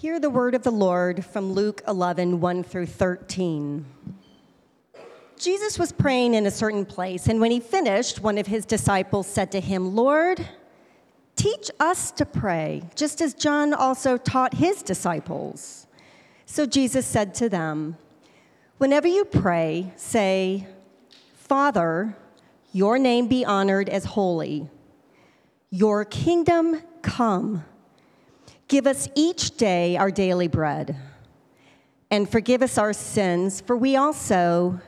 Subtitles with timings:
[0.00, 3.84] Hear the word of the Lord from Luke 11, 1 through 13.
[5.38, 9.26] Jesus was praying in a certain place, and when he finished, one of his disciples
[9.26, 10.48] said to him, Lord,
[11.36, 15.86] teach us to pray, just as John also taught his disciples.
[16.46, 17.98] So Jesus said to them,
[18.78, 20.66] Whenever you pray, say,
[21.34, 22.16] Father,
[22.72, 24.70] your name be honored as holy,
[25.68, 27.66] your kingdom come.
[28.70, 30.94] Give us each day our daily bread,
[32.08, 34.80] and forgive us our sins, for we also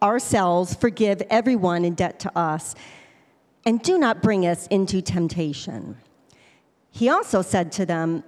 [0.00, 2.76] ourselves forgive everyone in debt to us,
[3.64, 5.96] and do not bring us into temptation.
[6.92, 8.22] He also said to them,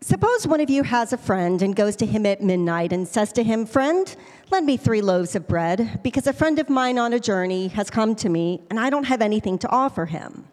[0.00, 3.32] Suppose one of you has a friend and goes to him at midnight and says
[3.32, 4.14] to him, Friend,
[4.52, 7.90] lend me three loaves of bread, because a friend of mine on a journey has
[7.90, 10.46] come to me, and I don't have anything to offer him.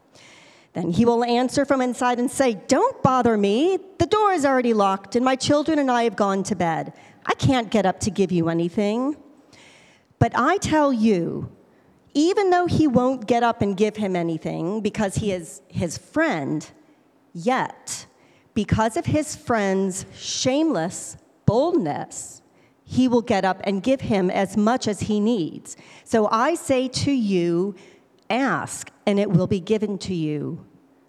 [0.73, 3.79] Then he will answer from inside and say, Don't bother me.
[3.97, 6.93] The door is already locked, and my children and I have gone to bed.
[7.25, 9.15] I can't get up to give you anything.
[10.19, 11.51] But I tell you,
[12.13, 16.69] even though he won't get up and give him anything because he is his friend,
[17.33, 18.05] yet,
[18.53, 22.41] because of his friend's shameless boldness,
[22.83, 25.77] he will get up and give him as much as he needs.
[26.03, 27.75] So I say to you,
[28.29, 30.65] ask, and it will be given to you.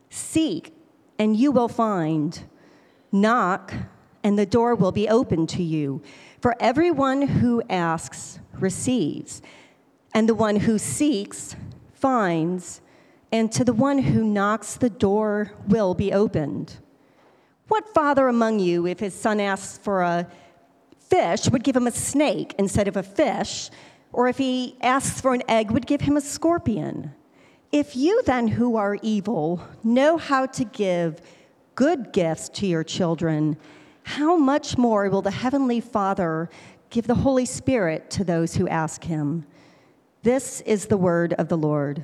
[0.08, 0.74] Seek,
[1.18, 2.42] and you will find.
[3.12, 3.72] Knock,
[4.22, 6.02] and the door will be open to you.
[6.40, 9.42] For everyone who asks receives,
[10.14, 11.56] and the one who seeks
[11.92, 12.80] finds,
[13.32, 16.78] and to the one who knocks, the door will be opened.
[17.68, 20.26] What father among you, if his son asks for a
[20.98, 23.70] fish, would give him a snake instead of a fish?
[24.12, 27.12] Or if he asks for an egg, would give him a scorpion?
[27.72, 31.20] If you then, who are evil, know how to give
[31.76, 33.56] good gifts to your children,
[34.02, 36.50] how much more will the Heavenly Father
[36.90, 39.46] give the Holy Spirit to those who ask Him?
[40.22, 42.02] This is the word of the Lord.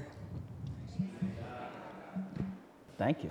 [2.97, 3.31] Thank you.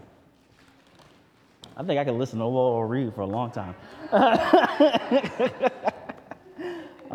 [1.78, 3.76] I think I could listen to Laurel Reed for a long time.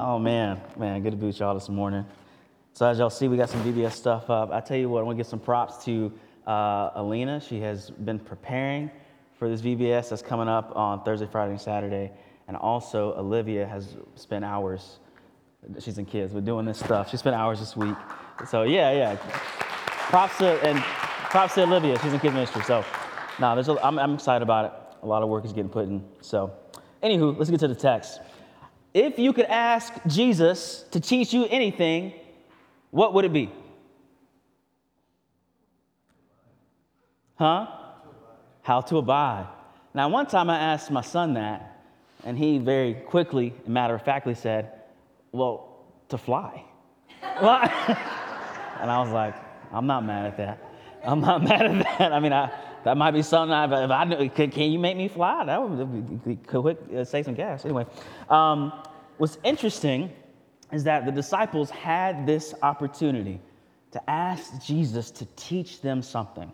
[0.01, 0.61] oh, man.
[0.77, 2.05] Man, good to be with y'all this morning.
[2.73, 4.51] So, as y'all see, we got some VBS stuff up.
[4.51, 6.13] I tell you what, I want to give some props to
[6.47, 7.41] uh, Alina.
[7.41, 8.91] She has been preparing
[9.39, 12.11] for this VBS that's coming up on Thursday, Friday, and Saturday.
[12.49, 14.99] And also, Olivia has spent hours,
[15.79, 17.11] she's in kids, but doing this stuff.
[17.11, 17.97] She spent hours this week.
[18.49, 19.17] So, yeah, yeah.
[19.17, 21.99] Props to, and props to Olivia.
[22.03, 22.63] She's in kids ministry.
[22.63, 22.85] So,
[23.39, 24.73] no, there's a, I'm, I'm excited about it.
[25.03, 26.05] A lot of work is getting put in.
[26.21, 26.53] So,
[27.03, 28.21] anywho, let's get to the text.
[28.93, 32.13] If you could ask Jesus to teach you anything,
[32.91, 33.51] what would it be?
[37.37, 37.67] Huh?
[38.63, 39.47] How to abide.
[39.95, 41.83] Now, one time I asked my son that,
[42.25, 44.73] and he very quickly matter of factly said,
[45.33, 46.65] Well, to fly.
[47.23, 49.35] and I was like,
[49.73, 50.71] I'm not mad at that.
[51.05, 52.13] I'm not mad at that.
[52.13, 52.51] I mean, I,
[52.85, 55.45] that might be something I, if I knew, can, can you make me fly?
[55.45, 57.65] That would be quick, uh, save some gas.
[57.65, 57.87] Anyway,
[58.29, 58.73] um,
[59.19, 60.11] what's interesting
[60.73, 63.41] is that the disciples had this opportunity
[63.93, 66.51] to ask Jesus to teach them something.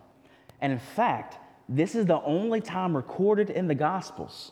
[0.61, 1.37] And in fact,
[1.69, 4.51] this is the only time recorded in the Gospels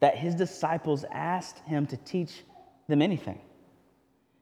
[0.00, 2.42] that his disciples asked him to teach
[2.88, 3.40] them anything.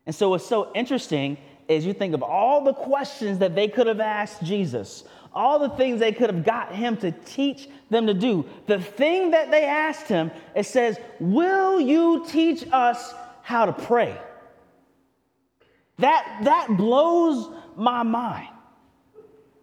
[0.07, 1.37] And so what's so interesting
[1.69, 5.05] is you think of all the questions that they could have asked Jesus,
[5.37, 8.45] all the things they could have got him to teach them to do.
[8.67, 14.19] The thing that they asked him, it says, Will you teach us how to pray?
[15.99, 18.49] That, that blows my mind.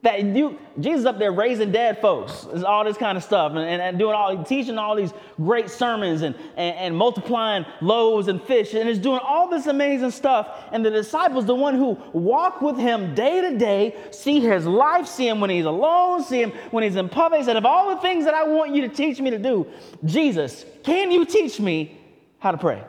[0.04, 3.82] That you, Jesus up there raising dead folks, all this kind of stuff, and, and,
[3.82, 8.74] and, doing all, teaching all these great sermons and, and, and multiplying loaves and fish,
[8.74, 10.66] and is doing all this amazing stuff.
[10.74, 15.08] And the disciples, the one who walk with him day to day, see his life,
[15.08, 18.02] see him when he's alone, see him when he's in public, said, Of all the
[18.02, 19.68] things that I want you to teach me to do,
[20.04, 21.98] Jesus, can you teach me
[22.40, 22.84] how to pray?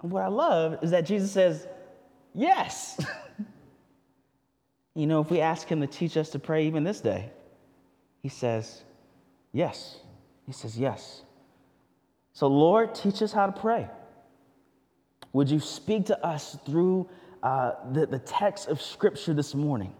[0.00, 1.66] And what I love is that Jesus says,
[2.34, 3.04] Yes.
[4.94, 7.30] You know, if we ask Him to teach us to pray even this day,
[8.22, 8.82] He says,
[9.52, 9.98] Yes.
[10.46, 11.22] He says, Yes.
[12.32, 13.88] So, Lord, teach us how to pray.
[15.32, 17.08] Would you speak to us through
[17.42, 19.92] uh, the, the text of Scripture this morning?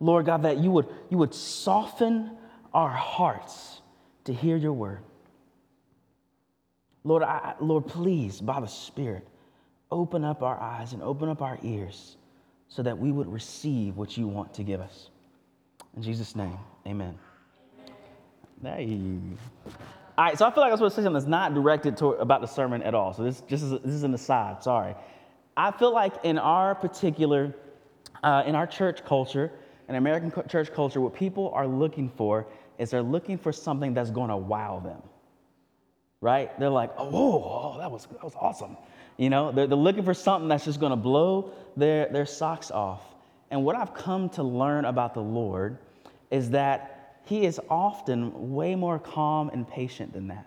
[0.00, 2.30] Lord God, that you would, you would soften
[2.72, 3.82] our hearts
[4.24, 5.02] to hear your word.
[7.04, 9.26] Lord, I, Lord, please, by the Spirit,
[9.90, 12.16] open up our eyes and open up our ears
[12.70, 15.10] so that we would receive what you want to give us.
[15.96, 16.56] In Jesus' name,
[16.86, 17.18] amen.
[18.62, 18.98] Hey.
[20.16, 22.10] All right, so I feel like I'm supposed to say something that's not directed to,
[22.12, 23.12] about the sermon at all.
[23.12, 24.94] So this, just is, this is an aside, sorry.
[25.56, 27.54] I feel like in our particular,
[28.22, 29.50] uh, in our church culture,
[29.88, 32.46] in American church culture, what people are looking for
[32.78, 35.02] is they're looking for something that's going to wow them,
[36.20, 36.58] right?
[36.58, 38.76] They're like, oh, whoa, oh, that, was, that was awesome.
[39.16, 42.70] You know, they're, they're looking for something that's just going to blow their, their socks
[42.70, 43.02] off.
[43.50, 45.78] And what I've come to learn about the Lord
[46.30, 50.46] is that He is often way more calm and patient than that.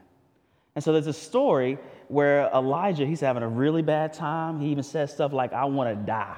[0.76, 1.78] And so there's a story
[2.08, 4.60] where Elijah, he's having a really bad time.
[4.60, 6.38] He even says stuff like, I want to die.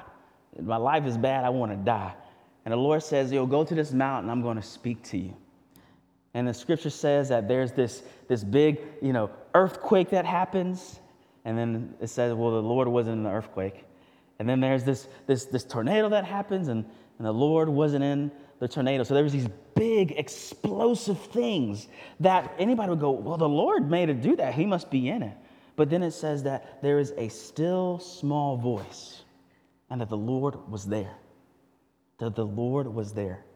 [0.60, 2.14] My life is bad, I want to die.
[2.64, 5.36] And the Lord says, Yo, go to this mountain, I'm going to speak to you.
[6.36, 11.00] And the scripture says that there's this, this big, you know, earthquake that happens.
[11.46, 13.86] And then it says, well, the Lord wasn't in the earthquake.
[14.38, 16.84] And then there's this, this, this tornado that happens, and,
[17.16, 19.02] and the Lord wasn't in the tornado.
[19.02, 21.88] So there's these big explosive things
[22.20, 24.52] that anybody would go, well, the Lord made it do that.
[24.52, 25.38] He must be in it.
[25.74, 29.22] But then it says that there is a still small voice,
[29.88, 31.16] and that the Lord was there.
[32.18, 33.46] That the Lord was there.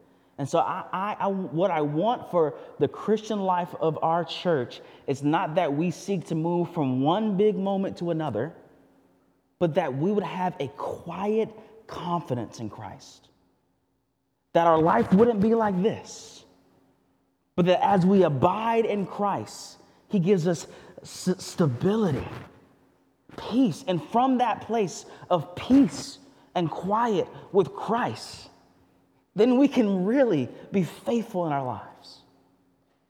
[0.40, 4.80] And so, I, I, I, what I want for the Christian life of our church
[5.06, 8.54] is not that we seek to move from one big moment to another,
[9.58, 11.50] but that we would have a quiet
[11.86, 13.28] confidence in Christ.
[14.54, 16.42] That our life wouldn't be like this,
[17.54, 19.76] but that as we abide in Christ,
[20.08, 20.66] He gives us
[21.02, 22.26] stability,
[23.36, 23.84] peace.
[23.86, 26.16] And from that place of peace
[26.54, 28.49] and quiet with Christ,
[29.34, 32.20] then we can really be faithful in our lives.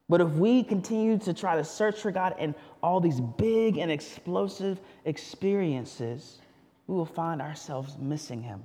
[0.08, 3.90] But if we continue to try to search for God in all these big and
[3.90, 6.40] explosive experiences,
[6.88, 8.62] we will find ourselves missing Him.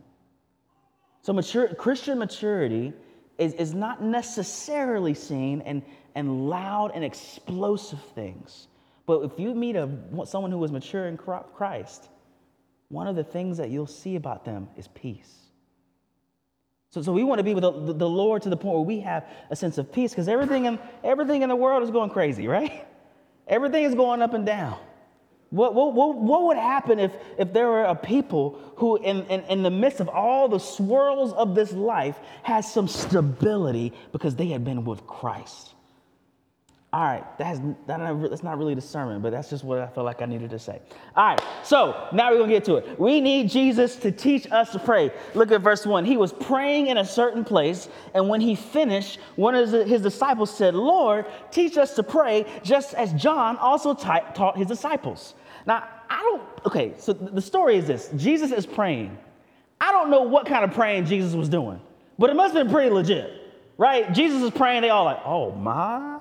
[1.22, 2.94] So, mature, Christian maturity
[3.38, 5.84] is, is not necessarily seen in,
[6.16, 8.68] in loud and explosive things.
[9.06, 9.88] But if you meet a,
[10.26, 12.10] someone who is mature in Christ,
[12.90, 15.45] one of the things that you'll see about them is peace.
[16.90, 19.00] So, so we want to be with the, the Lord to the point where we
[19.02, 22.48] have a sense of peace because everything in, everything in the world is going crazy,
[22.50, 22.86] right?
[23.48, 24.78] Everything is going up and down.
[25.52, 29.42] What, what, what, what would happen if, if there were a people who, in, in,
[29.42, 34.48] in the midst of all the swirls of this life, had some stability because they
[34.48, 35.75] had been with Christ?
[36.94, 40.22] All right, that's, that's not really the sermon, but that's just what I felt like
[40.22, 40.82] I needed to say.
[41.18, 42.98] All right, so now we're gonna get to it.
[42.98, 45.12] We need Jesus to teach us to pray.
[45.34, 46.06] Look at verse one.
[46.06, 50.56] He was praying in a certain place, and when he finished, one of his disciples
[50.56, 55.34] said, Lord, teach us to pray, just as John also taught his disciples.
[55.68, 59.18] Now, I don't, okay, so the story is this Jesus is praying.
[59.82, 61.82] I don't know what kind of praying Jesus was doing,
[62.18, 63.34] but it must have been pretty legit,
[63.78, 64.14] right?
[64.14, 66.15] Jesus is praying, they all like, oh my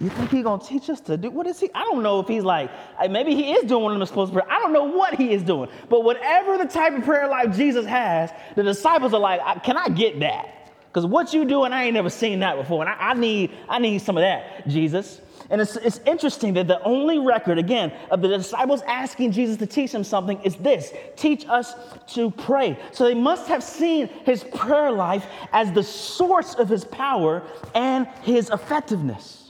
[0.00, 1.70] you think he's gonna teach us to do what is he?
[1.74, 4.40] I don't know if he's like, eh, maybe he is doing what I'm supposed to
[4.40, 4.48] pray.
[4.48, 5.68] I don't know what he is doing.
[5.88, 9.88] But whatever the type of prayer life Jesus has, the disciples are like, can I
[9.88, 10.72] get that?
[10.86, 12.82] Because what you doing, I ain't never seen that before.
[12.82, 15.20] And I, I, need, I need some of that, Jesus.
[15.50, 19.66] And it's, it's interesting that the only record, again, of the disciples asking Jesus to
[19.66, 21.74] teach them something is this teach us
[22.08, 22.78] to pray.
[22.92, 27.42] So they must have seen his prayer life as the source of his power
[27.74, 29.47] and his effectiveness.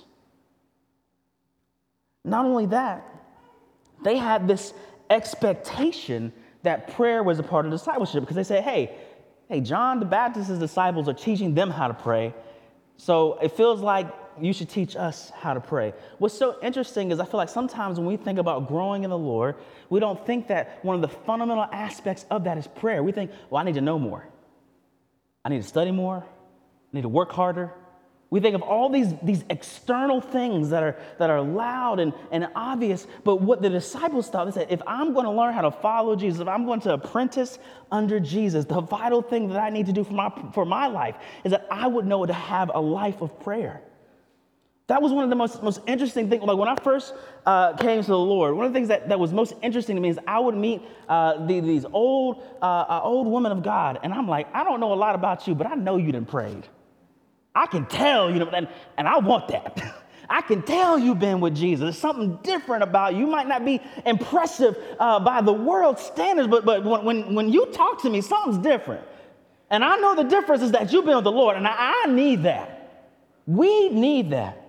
[2.28, 3.04] Not only that,
[4.02, 4.72] they had this
[5.10, 6.32] expectation
[6.62, 8.94] that prayer was a part of discipleship because they say, hey,
[9.48, 12.34] hey, John the Baptist's disciples are teaching them how to pray.
[12.96, 15.94] So it feels like you should teach us how to pray.
[16.18, 19.18] What's so interesting is I feel like sometimes when we think about growing in the
[19.18, 19.56] Lord,
[19.88, 23.02] we don't think that one of the fundamental aspects of that is prayer.
[23.02, 24.28] We think, well, I need to know more.
[25.44, 26.24] I need to study more.
[26.24, 27.72] I need to work harder.
[28.30, 32.46] We think of all these, these external things that are, that are loud and, and
[32.54, 35.70] obvious, but what the disciples thought, is that if I'm going to learn how to
[35.70, 37.58] follow Jesus, if I'm going to apprentice
[37.90, 41.16] under Jesus, the vital thing that I need to do for my, for my life
[41.42, 43.80] is that I would know to have a life of prayer.
[44.88, 46.42] That was one of the most, most interesting things.
[46.42, 47.14] Like when I first
[47.46, 50.02] uh, came to the Lord, one of the things that, that was most interesting to
[50.02, 54.00] me is I would meet uh, the, these old, uh, uh old women of God,
[54.02, 56.28] and I'm like, I don't know a lot about you, but I know you didn't
[56.28, 56.66] prayed.
[57.54, 60.04] I can tell, you know, and, and I want that.
[60.30, 61.80] I can tell you've been with Jesus.
[61.80, 63.20] There's something different about you.
[63.20, 67.66] You might not be impressive uh, by the world standards, but, but when, when you
[67.72, 69.04] talk to me, something's different.
[69.70, 72.06] And I know the difference is that you've been with the Lord, and I, I
[72.08, 73.06] need that.
[73.46, 74.64] We need that.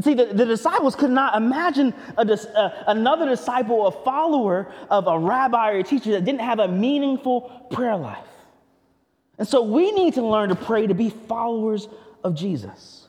[0.00, 5.16] See, the, the disciples could not imagine a, uh, another disciple, a follower of a
[5.16, 8.26] rabbi or a teacher that didn't have a meaningful prayer life.
[9.38, 11.88] And so we need to learn to pray to be followers
[12.24, 13.08] of Jesus.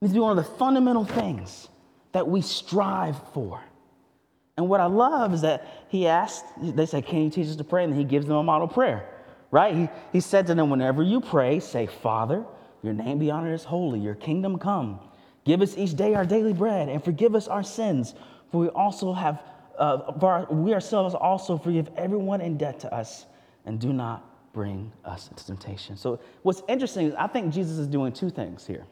[0.00, 1.68] It needs to be one of the fundamental things
[2.12, 3.62] that we strive for.
[4.56, 7.64] And what I love is that he asked, they said, Can you teach us to
[7.64, 7.84] pray?
[7.84, 9.08] And he gives them a model prayer,
[9.50, 9.74] right?
[9.74, 12.44] He, he said to them, Whenever you pray, say, Father,
[12.82, 15.00] your name be honored as holy, your kingdom come.
[15.44, 18.14] Give us each day our daily bread, and forgive us our sins,
[18.50, 19.42] for we also have,
[19.78, 23.26] uh, we ourselves also forgive everyone in debt to us,
[23.64, 25.96] and do not bring us into temptation.
[25.96, 28.84] So, what's interesting is I think Jesus is doing two things here.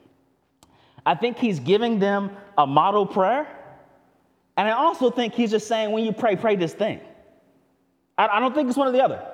[1.04, 3.46] I think he's giving them a model prayer
[4.58, 7.00] and I also think he's just saying, when you pray, pray this thing.
[8.18, 9.24] I, don't think it's one or the other.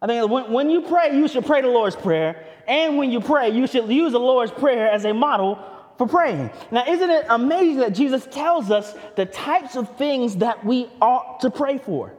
[0.00, 2.46] I think when, when you pray, you should pray the Lord's Prayer.
[2.66, 5.62] And when you pray, you should use the Lord's Prayer as a model
[5.98, 6.50] for praying.
[6.70, 11.40] Now, isn't it amazing that Jesus tells us the types of things that we ought
[11.40, 12.14] to pray for?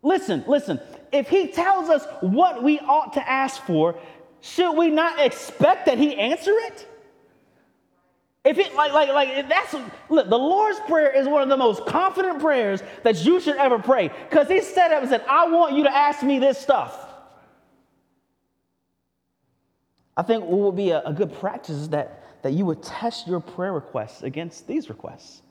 [0.00, 0.80] Listen, listen.
[1.14, 3.96] If he tells us what we ought to ask for,
[4.40, 6.88] should we not expect that he answer it?
[8.44, 9.76] If it like like like that's
[10.10, 13.78] look, the Lord's prayer is one of the most confident prayers that you should ever
[13.78, 16.98] pray because He said up and said, "I want you to ask me this stuff."
[20.16, 23.28] I think what would be a, a good practice is that that you would test
[23.28, 25.42] your prayer requests against these requests.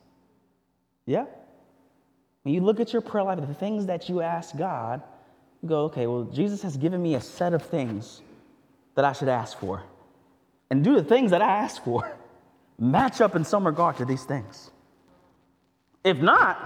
[1.06, 1.26] Yeah.
[2.44, 5.02] When you look at your prayer life, the things that you ask God,
[5.66, 8.22] go, okay, well, Jesus has given me a set of things
[8.96, 9.84] that I should ask for,
[10.70, 12.12] and do the things that I ask for
[12.80, 14.72] match up in some regard to these things.
[16.04, 16.60] If not,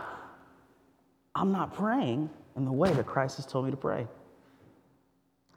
[1.35, 4.07] I'm not praying in the way that Christ has told me to pray.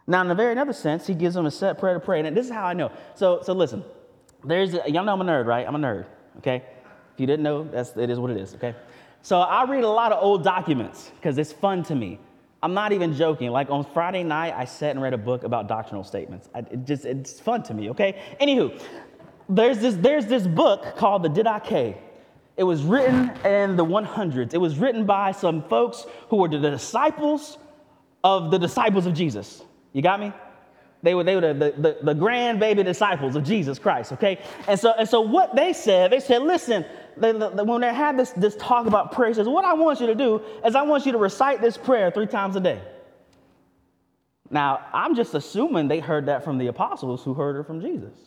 [0.07, 2.21] Now, in a very another sense, he gives them a set prayer to pray.
[2.21, 2.91] And this is how I know.
[3.15, 3.85] So, so listen,
[4.45, 5.67] there's a, y'all know I'm a nerd, right?
[5.67, 6.07] I'm a nerd,
[6.39, 6.65] okay?
[7.15, 8.75] If you didn't know, that's, it is what it is, okay?
[9.23, 12.19] So I read a lot of old documents because it's fun to me.
[12.63, 13.51] I'm not even joking.
[13.51, 16.49] Like on Friday night, I sat and read a book about doctrinal statements.
[16.55, 18.21] I, it just, it's fun to me, okay?
[18.41, 18.81] Anywho,
[19.49, 21.97] there's this, there's this book called the Didache.
[22.57, 24.53] It was written in the 100s.
[24.53, 27.57] It was written by some folks who were the disciples
[28.23, 29.63] of the disciples of Jesus.
[29.93, 30.33] You got me?
[31.03, 34.39] They were, they were the, the, the grandbaby disciples of Jesus Christ, okay?
[34.69, 36.85] And so, and so what they said, they said, listen,
[37.17, 40.15] they, when they had this, this talk about prayer, says, what I want you to
[40.15, 42.81] do is I want you to recite this prayer three times a day.
[44.51, 48.19] Now, I'm just assuming they heard that from the apostles who heard it from Jesus.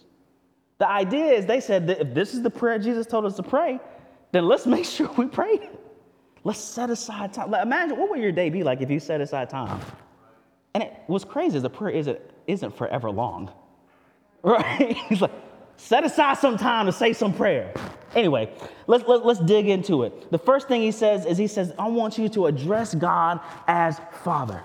[0.79, 3.43] The idea is they said that if this is the prayer Jesus told us to
[3.43, 3.79] pray,
[4.31, 5.69] then let's make sure we pray
[6.43, 7.51] Let's set aside time.
[7.51, 9.79] Like, imagine what would your day be like if you set aside time?
[10.73, 13.51] And it, was crazy is the prayer isn't, isn't forever long.
[14.45, 14.97] Right?
[15.07, 15.31] He's like,
[15.77, 17.73] set aside some time to say some prayer.
[18.13, 18.53] Anyway,
[18.87, 20.29] let's, let, us let us dig into it.
[20.31, 24.01] The first thing he says is he says, I want you to address God as
[24.23, 24.61] Father.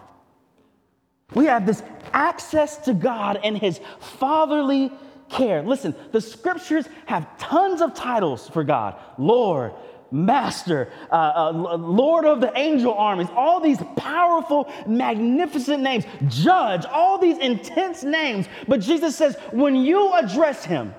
[1.34, 1.82] We have this
[2.12, 4.90] access to God and his fatherly
[5.28, 5.62] care.
[5.62, 9.72] Listen, the scriptures have tons of titles for God Lord,
[10.10, 17.18] Master, uh, uh, Lord of the angel armies, all these powerful, magnificent names, Judge, all
[17.18, 18.46] these intense names.
[18.66, 20.94] But Jesus says, when you address him,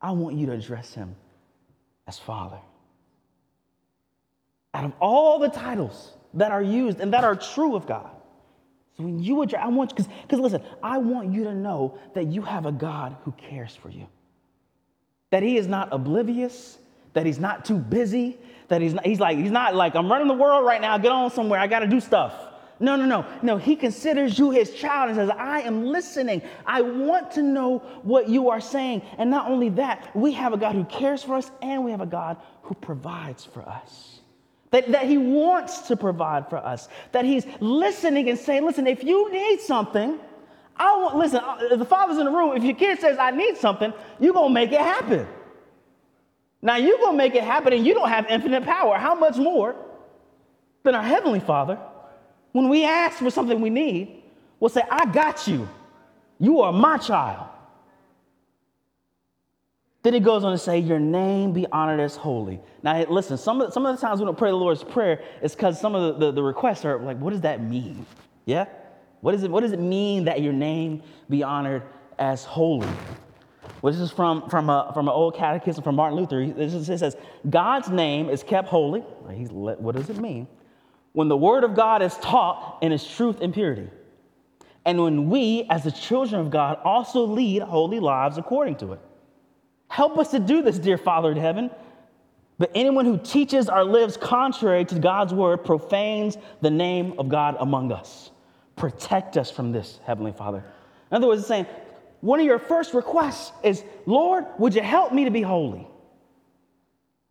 [0.00, 1.14] I want you to address him
[2.06, 2.58] as Father.
[4.74, 8.10] Out of all the titles that are used and that are true of God,
[8.98, 12.26] so when you address, I want because because listen, I want you to know that
[12.26, 14.08] you have a God who cares for you.
[15.30, 16.78] That He is not oblivious,
[17.14, 18.38] that He's not too busy,
[18.68, 21.12] that He's not, He's like, He's not like, I'm running the world right now, get
[21.12, 22.48] on somewhere, I gotta do stuff.
[22.80, 23.26] No, no, no.
[23.42, 26.42] No, he considers you his child and says, I am listening.
[26.64, 29.02] I want to know what you are saying.
[29.18, 32.00] And not only that, we have a God who cares for us and we have
[32.00, 34.20] a God who provides for us.
[34.70, 36.88] That, that he wants to provide for us.
[37.12, 40.18] That he's listening and saying, listen, if you need something,
[40.76, 43.56] I want, listen, uh, the father's in the room, if your kid says, I need
[43.56, 45.26] something, you're going to make it happen.
[46.60, 48.96] Now, you're going to make it happen and you don't have infinite power.
[48.96, 49.76] How much more
[50.82, 51.78] than our Heavenly Father,
[52.52, 54.22] when we ask for something we need,
[54.58, 55.68] will say, I got you.
[56.40, 57.48] You are my child.
[60.02, 62.60] Then he goes on to say, Your name be honored as holy.
[62.82, 65.54] Now, listen, some of, some of the times we don't pray the Lord's Prayer is
[65.54, 68.06] because some of the, the, the, requests are like, What does that mean?
[68.44, 68.66] Yeah?
[69.20, 71.82] What, is it, what does it mean that your name be honored
[72.18, 72.88] as holy?
[73.82, 76.46] Well, this is from, from, a, from an old catechism from Martin Luther.
[76.46, 77.16] This is, it says,
[77.48, 79.04] God's name is kept holy.
[79.32, 80.48] He's, what does it mean?
[81.12, 83.88] When the word of God is taught in its truth and purity.
[84.84, 89.00] And when we, as the children of God, also lead holy lives according to it.
[89.88, 91.70] Help us to do this, dear Father in heaven.
[92.58, 97.56] But anyone who teaches or lives contrary to God's word profanes the name of God
[97.60, 98.30] among us.
[98.76, 100.64] Protect us from this, Heavenly Father.
[101.10, 101.66] In other words, it's saying,
[102.20, 105.86] one of your first requests is, Lord, would you help me to be holy?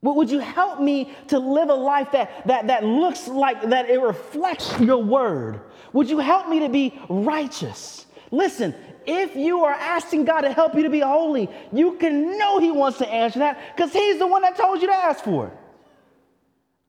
[0.02, 4.00] Would you help me to live a life that, that, that looks like that it
[4.00, 5.62] reflects your word?
[5.94, 8.06] Would you help me to be righteous?
[8.32, 8.74] Listen,
[9.06, 12.72] if you are asking God to help you to be holy, you can know He
[12.72, 15.54] wants to answer that because He's the one that told you to ask for it.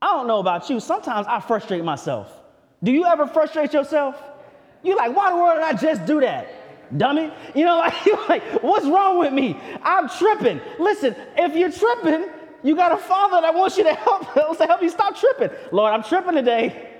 [0.00, 0.78] I don't know about you.
[0.78, 2.32] Sometimes I frustrate myself.
[2.82, 4.20] Do you ever frustrate yourself?
[4.82, 6.48] You're like, why the world did I just do that?
[6.96, 7.30] Dummy.
[7.54, 7.76] You know,
[8.06, 9.58] like, like, what's wrong with me?
[9.82, 10.60] I'm tripping.
[10.78, 12.30] Listen, if you're tripping,
[12.62, 15.50] you got a father that wants you to help, to help you stop tripping.
[15.72, 16.94] Lord, I'm tripping today.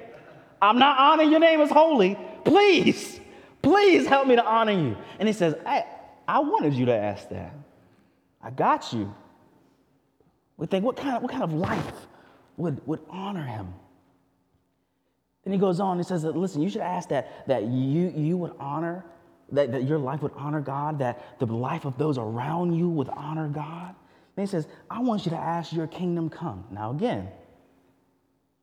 [0.61, 2.19] I'm not honoring your name as holy.
[2.45, 3.21] Please,
[3.63, 4.97] please help me to honor you.
[5.19, 5.85] And he says, I,
[6.27, 7.55] I wanted you to ask that.
[8.43, 9.15] I got you.
[10.57, 12.07] We think, what kind of, what kind of life
[12.57, 13.73] would, would honor him?
[15.45, 18.55] Then he goes on and says listen, you should ask that, that you, you would
[18.59, 19.05] honor,
[19.53, 23.09] that, that your life would honor God, that the life of those around you would
[23.09, 23.95] honor God.
[24.37, 26.65] Then he says, I want you to ask your kingdom come.
[26.71, 27.29] Now, again,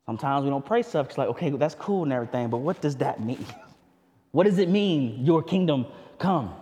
[0.06, 1.08] sometimes we don't pray stuff.
[1.08, 3.46] It's like, okay, that's cool and everything, but what does that mean?
[4.32, 5.86] What does it mean, your kingdom
[6.20, 6.54] come?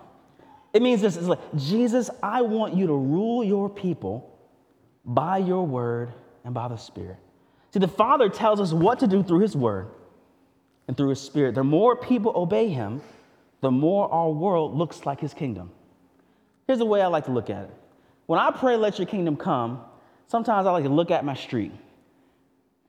[0.72, 4.30] It means this it's like, Jesus, I want you to rule your people
[5.04, 6.12] by your word
[6.44, 7.16] and by the Spirit.
[7.72, 9.88] See, the Father tells us what to do through his word
[10.86, 11.56] and through his Spirit.
[11.56, 13.00] The more people obey him,
[13.64, 15.70] the more our world looks like his kingdom.
[16.66, 17.70] Here's the way I like to look at it.
[18.26, 19.80] When I pray, let your kingdom come,
[20.26, 21.72] sometimes I like to look at my street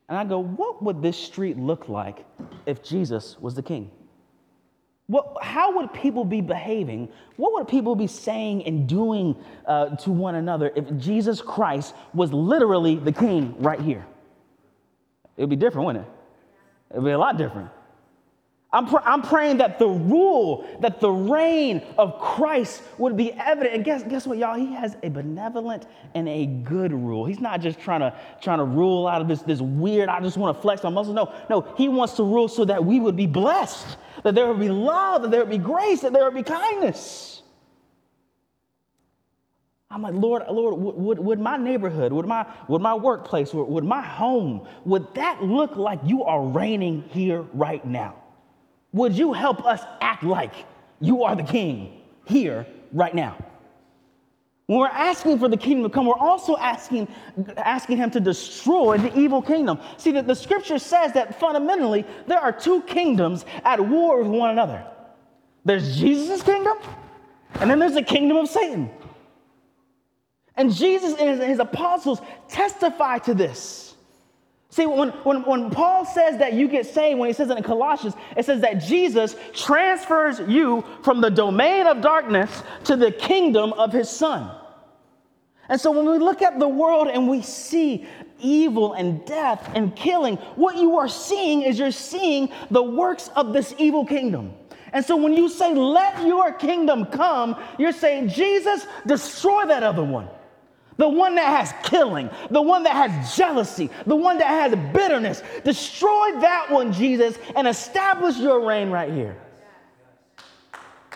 [0.09, 2.25] and I go, what would this street look like
[2.65, 3.89] if Jesus was the king?
[5.07, 7.09] What, how would people be behaving?
[7.37, 12.33] What would people be saying and doing uh, to one another if Jesus Christ was
[12.33, 14.05] literally the king right here?
[15.37, 16.11] It would be different, wouldn't it?
[16.95, 17.69] It would be a lot different.
[18.75, 23.73] I'm, pr- I'm praying that the rule, that the reign of Christ would be evident.
[23.73, 24.55] And guess, guess what, y'all?
[24.55, 27.25] He has a benevolent and a good rule.
[27.25, 30.35] He's not just trying to, trying to rule out of this, this weird, I just
[30.35, 31.15] want to flex my muscles.
[31.15, 34.59] No, no, he wants to rule so that we would be blessed, that there would
[34.59, 37.43] be love, that there would be grace, that there would be kindness.
[39.89, 43.85] I'm like, Lord, Lord, would, would, my neighborhood, would my, would my workplace, would, would
[43.85, 48.15] my home, would that look like you are reigning here right now?
[48.95, 50.53] Would you help us act like
[51.01, 53.37] you are the king here right now?
[54.67, 57.09] When we're asking for the kingdom to come, we're also asking,
[57.57, 59.81] asking him to destroy the evil kingdom.
[59.97, 64.51] See, that the scripture says that fundamentally there are two kingdoms at war with one
[64.51, 64.87] another.
[65.65, 66.77] There's Jesus' kingdom,
[67.55, 68.89] and then there's the kingdom of Satan.
[70.55, 73.84] And Jesus and his, apostles testify to this.
[74.75, 77.63] See, when, when, when Paul says that you get saved, when he says it in
[77.63, 83.71] Colossians, it says that Jesus transfers you from the domain of darkness to the kingdom
[83.71, 84.51] of his son.
[85.69, 88.05] And so when we look at the world and we see
[88.41, 93.53] evil and death and killing, what you are seeing is you're seeing the works of
[93.53, 94.51] this evil kingdom.
[94.91, 100.03] And so when you say, let your kingdom come, you're saying, Jesus, destroy that other
[100.03, 100.27] one
[100.97, 105.43] the one that has killing, the one that has jealousy, the one that has bitterness.
[105.63, 109.35] Destroy that one, Jesus, and establish your reign right here.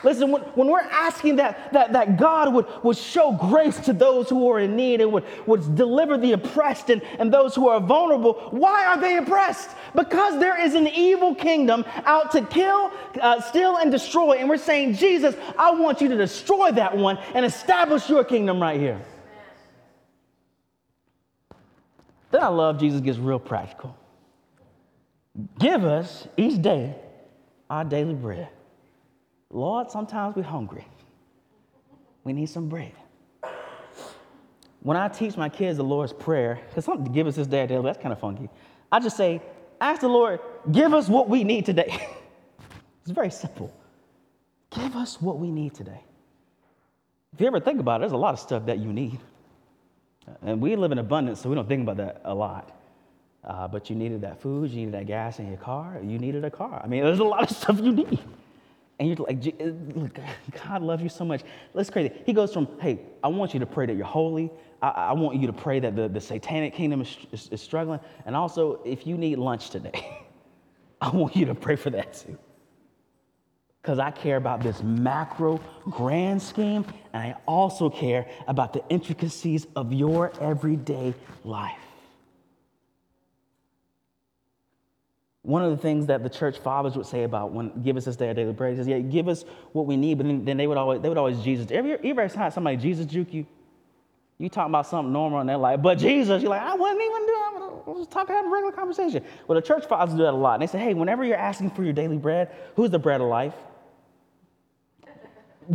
[0.03, 4.29] Listen, when, when we're asking that, that, that God would, would show grace to those
[4.29, 7.81] who are in need and would, would deliver the oppressed and, and those who are
[7.81, 9.69] vulnerable, why are they oppressed?
[9.95, 14.37] Because there is an evil kingdom out to kill, uh, steal, and destroy.
[14.37, 18.61] And we're saying, Jesus, I want you to destroy that one and establish your kingdom
[18.61, 19.01] right here.
[22.31, 23.95] Then I love Jesus gets real practical.
[25.57, 26.95] Give us each day
[27.69, 28.49] our daily bread.
[29.49, 30.85] Lord, sometimes we're hungry.
[32.23, 32.91] We need some bread.
[34.81, 37.83] When I teach my kids the Lord's Prayer, because something give us this day daily,
[37.83, 38.49] that's kind of funky.
[38.91, 39.41] I just say,
[39.81, 40.39] ask the Lord,
[40.71, 42.07] give us what we need today.
[43.01, 43.73] it's very simple.
[44.69, 46.01] Give us what we need today.
[47.33, 49.19] If you ever think about it, there's a lot of stuff that you need.
[50.41, 52.75] And we live in abundance, so we don't think about that a lot.
[53.43, 56.43] Uh, but you needed that food, you needed that gas in your car, you needed
[56.43, 56.81] a car.
[56.83, 58.19] I mean, there's a lot of stuff you need.
[58.99, 60.21] And you're like,
[60.65, 61.41] God loves you so much.
[61.73, 62.13] Let's crazy.
[62.25, 64.51] He goes from, hey, I want you to pray that you're holy.
[64.81, 68.01] I, I want you to pray that the, the satanic kingdom is, is, is struggling.
[68.25, 70.25] And also, if you need lunch today,
[71.01, 72.37] I want you to pray for that too
[73.81, 79.67] because I care about this macro grand scheme, and I also care about the intricacies
[79.75, 81.13] of your everyday
[81.43, 81.79] life.
[85.49, 88.15] one of the things that the church fathers would say about when give us this
[88.15, 90.67] day our daily bread, is, yeah, give us what we need, but then, then they
[90.67, 91.71] would always they would always Jesus.
[91.71, 93.47] Every every time somebody Jesus juke you,
[94.39, 97.21] you talking about something normal and they're like, but Jesus, you're like, I wasn't even
[97.21, 99.23] do doing I was just talking having a regular conversation.
[99.47, 100.53] Well, the church fathers do that a lot.
[100.53, 103.27] And they say, hey, whenever you're asking for your daily bread, who's the bread of
[103.27, 103.53] life?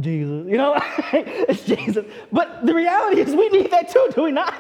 [0.01, 0.47] Jesus.
[0.49, 0.75] You know,
[1.13, 2.07] it's Jesus.
[2.33, 4.55] But the reality is we need that too, do we not?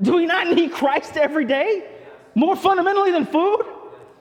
[0.00, 1.86] Do we not need Christ every day?
[2.34, 3.64] More fundamentally than food?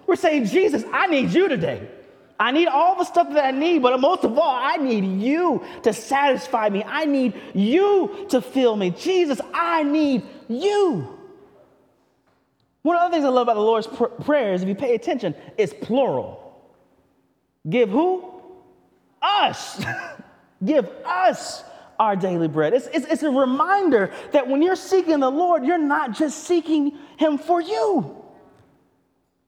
[0.05, 1.87] We're saying, Jesus, I need you today.
[2.43, 5.63] I need all the stuff that I need, but most of all, I need you
[5.83, 6.83] to satisfy me.
[6.83, 8.89] I need you to fill me.
[8.89, 11.07] Jesus, I need you.
[12.81, 14.93] One of the things I love about the Lord's pr- Prayer is if you pay
[14.93, 16.61] attention, it's plural.
[17.69, 18.29] Give who?
[19.21, 19.81] Us.
[20.65, 21.63] Give us
[21.97, 22.73] our daily bread.
[22.73, 26.97] It's, it's, it's a reminder that when you're seeking the Lord, you're not just seeking
[27.15, 28.21] Him for you.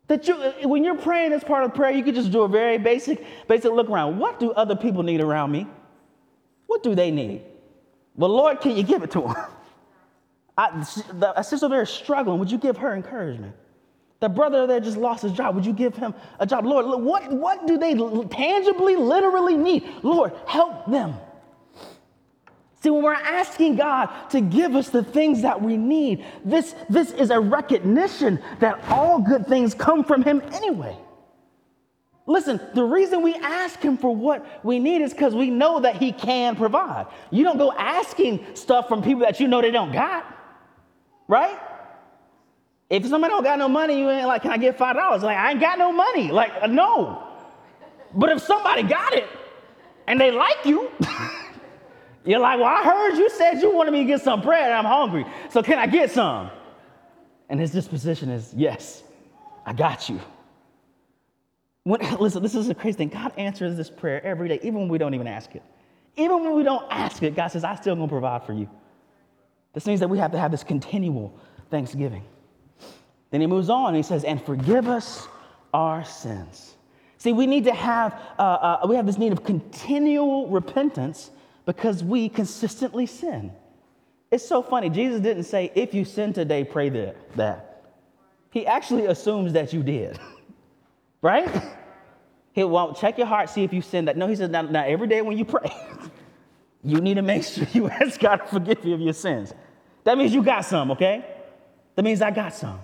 [0.08, 2.48] That you, uh, when you're praying as part of prayer, you could just do a
[2.48, 4.20] very basic, basic look around.
[4.20, 5.68] What do other people need around me?
[6.68, 7.42] What do they need?
[8.16, 9.36] Well, Lord, can you give it to them?
[10.58, 12.40] I, the, a sister there is struggling.
[12.40, 13.56] Would you give her encouragement?
[14.22, 15.56] The brother there just lost his job.
[15.56, 16.66] Would you give him a job?
[16.66, 17.94] Lord, what, what do they
[18.30, 19.84] tangibly, literally need?
[20.04, 21.16] Lord, help them.
[22.86, 27.10] See, when we're asking God to give us the things that we need, this, this
[27.14, 30.96] is a recognition that all good things come from Him anyway.
[32.28, 35.96] Listen, the reason we ask Him for what we need is because we know that
[35.96, 37.08] He can provide.
[37.32, 40.24] You don't go asking stuff from people that you know they don't got,
[41.28, 41.58] right?
[42.92, 45.24] If somebody don't got no money, you ain't like, can I get five dollars?
[45.24, 46.30] Like, I ain't got no money.
[46.30, 47.34] Like, uh, no.
[48.14, 49.28] But if somebody got it
[50.06, 50.92] and they like you,
[52.26, 54.74] You're like, well, I heard you said you wanted me to get some bread and
[54.74, 55.26] I'm hungry.
[55.52, 56.50] So can I get some?
[57.50, 59.04] And his disposition is, yes,
[59.66, 60.20] I got you.
[61.84, 63.10] When, listen, this is a crazy thing.
[63.10, 65.62] God answers this prayer every day, even when we don't even ask it.
[66.18, 68.70] Even when we don't ask it, God says, I still gonna provide for you.
[69.74, 71.38] This means that we have to have this continual
[71.70, 72.24] thanksgiving.
[73.30, 75.28] Then he moves on and he says, and forgive us
[75.74, 76.76] our sins.
[77.18, 81.32] See, we need to have, uh, uh, we have this need of continual repentance
[81.66, 83.52] because we consistently sin.
[84.32, 84.90] It's so funny.
[84.90, 87.72] Jesus didn't say, if you sin today, pray that.
[88.52, 90.20] He actually assumes that you did,
[91.22, 91.50] right?
[92.54, 94.16] He won't check your heart, see if you sin that.
[94.16, 95.70] No, he says, now, now every day when you pray,
[96.84, 99.54] you need to make sure you ask God to forgive you of your sins.
[100.04, 101.26] That means you got some, okay?
[101.96, 102.80] That means I got some.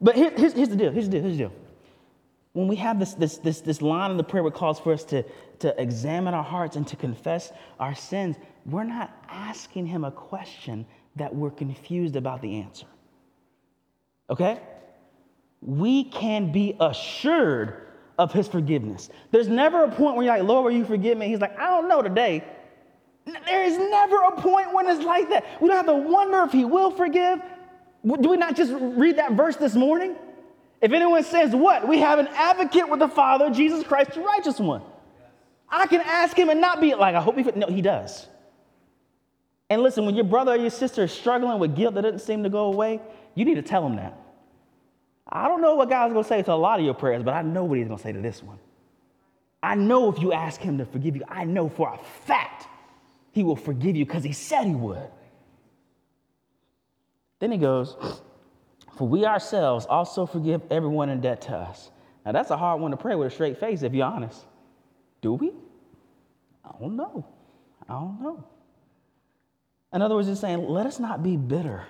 [0.00, 0.92] But here, here's, here's the deal.
[0.92, 1.22] Here's the deal.
[1.22, 1.52] Here's the deal
[2.54, 5.04] when we have this, this, this, this line in the prayer that calls for us
[5.04, 5.24] to,
[5.58, 10.86] to examine our hearts and to confess our sins, we're not asking him a question
[11.16, 12.86] that we're confused about the answer.
[14.30, 14.60] Okay?
[15.60, 17.88] We can be assured
[18.18, 19.10] of his forgiveness.
[19.32, 21.26] There's never a point where you're like, Lord, will you forgive me?
[21.26, 22.44] He's like, I don't know today.
[23.26, 25.60] There is never a point when it's like that.
[25.60, 27.40] We don't have to wonder if he will forgive.
[28.04, 30.14] Do we not just read that verse this morning?
[30.84, 31.88] If anyone says what?
[31.88, 34.82] We have an advocate with the Father, Jesus Christ, the righteous one.
[35.66, 38.26] I can ask him and not be like, I hope he, no, he does.
[39.70, 42.42] And listen, when your brother or your sister is struggling with guilt that doesn't seem
[42.42, 43.00] to go away,
[43.34, 44.14] you need to tell them that.
[45.26, 47.40] I don't know what God's gonna say to a lot of your prayers, but I
[47.40, 48.58] know what he's gonna say to this one.
[49.62, 52.66] I know if you ask him to forgive you, I know for a fact
[53.32, 55.08] he will forgive you because he said he would.
[57.38, 57.96] Then he goes,
[58.96, 61.90] for we ourselves also forgive everyone in debt to us.
[62.24, 64.40] Now, that's a hard one to pray with a straight face, if you're honest.
[65.20, 65.52] Do we?
[66.64, 67.26] I don't know.
[67.88, 68.44] I don't know.
[69.92, 71.84] In other words, he's saying, let us not be bitter.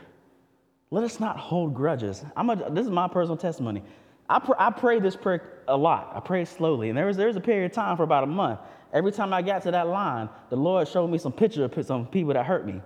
[0.90, 2.25] Let us not hold grudges.
[2.37, 3.83] I'm a, this is my personal testimony.
[4.29, 6.12] I, pr- I pray this prayer a lot.
[6.14, 6.88] I pray slowly.
[6.88, 8.61] And there was, there was a period of time for about a month.
[8.93, 12.07] Every time I got to that line, the Lord showed me some pictures of some
[12.07, 12.81] people that hurt me.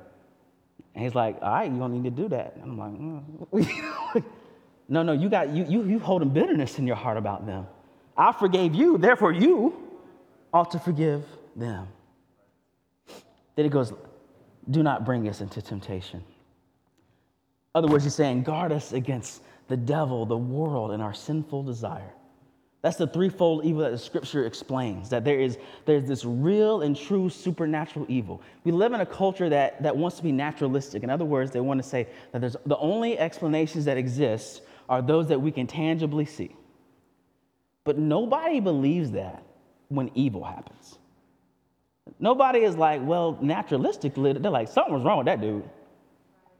[0.99, 2.57] And he's like, all right, you don't need to do that.
[2.57, 4.25] And I'm like, mm.
[4.89, 7.69] no, no, you got you you you holding bitterness in your heart about them.
[8.17, 9.81] I forgave you, therefore you
[10.53, 11.23] ought to forgive
[11.55, 11.87] them.
[13.55, 13.93] Then he goes,
[14.69, 16.25] do not bring us into temptation.
[17.77, 22.13] other words, he's saying, guard us against the devil, the world, and our sinful desire.
[22.89, 26.97] That's the threefold evil that the scripture explains that there is there's this real and
[26.97, 28.41] true supernatural evil.
[28.65, 31.03] We live in a culture that, that wants to be naturalistic.
[31.03, 35.03] In other words, they want to say that there's the only explanations that exist are
[35.03, 36.57] those that we can tangibly see.
[37.85, 39.43] But nobody believes that
[39.89, 40.99] when evil happens.
[42.19, 45.69] Nobody is like, well, naturalistically, they're like, something was wrong with that dude.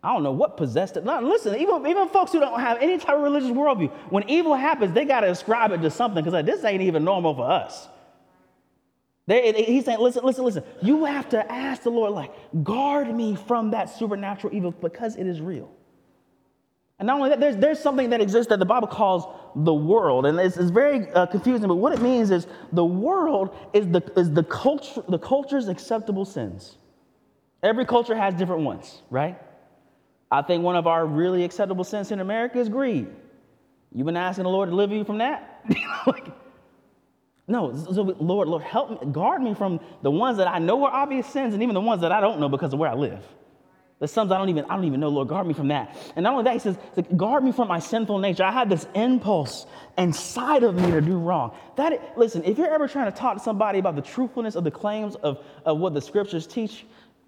[0.03, 1.05] I don't know what possessed it.
[1.05, 4.55] Now, listen, even, even folks who don't have any type of religious worldview, when evil
[4.55, 7.51] happens, they got to ascribe it to something because like, this ain't even normal for
[7.51, 7.89] us.
[9.27, 10.63] They, he's saying, listen, listen, listen.
[10.81, 12.33] You have to ask the Lord, like,
[12.63, 15.69] guard me from that supernatural evil because it is real.
[16.99, 20.27] And not only that, there's, there's something that exists that the Bible calls the world.
[20.27, 24.03] And it's, it's very uh, confusing, but what it means is the world is, the,
[24.17, 26.77] is the, culture, the culture's acceptable sins.
[27.63, 29.39] Every culture has different ones, right?
[30.31, 33.09] I think one of our really acceptable sins in America is greed.
[33.93, 35.65] You've been asking the Lord to deliver you from that?
[36.07, 36.27] like,
[37.47, 40.93] no, so Lord, Lord, help me, guard me from the ones that I know are
[40.93, 43.25] obvious sins and even the ones that I don't know because of where I live.
[43.99, 45.97] There's some I don't even, I don't even know, Lord, guard me from that.
[46.15, 46.77] And not only that, he says,
[47.17, 48.45] guard me from my sinful nature.
[48.45, 51.57] I have this impulse inside of me to do wrong.
[51.77, 54.71] That listen, if you're ever trying to talk to somebody about the truthfulness of the
[54.71, 56.87] claims of, of what the scriptures teach,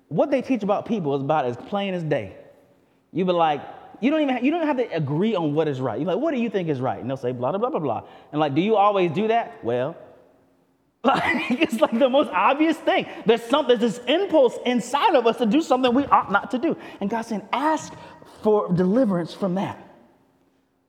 [0.09, 2.37] what they teach about people is about as plain as day.
[3.13, 3.63] You be like,
[4.01, 5.99] you don't even have, you don't have to agree on what is right.
[5.99, 7.01] You're like, what do you think is right?
[7.01, 8.03] And they'll say blah blah blah blah blah.
[8.33, 9.63] And like, do you always do that?
[9.63, 9.97] Well,
[11.05, 13.07] like, it's like the most obvious thing.
[13.25, 16.59] There's something, there's this impulse inside of us to do something we ought not to
[16.59, 16.77] do.
[17.01, 17.95] And God's saying, ask
[18.43, 19.87] for deliverance from that.